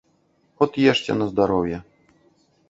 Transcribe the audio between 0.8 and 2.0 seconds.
ешце на здароўе.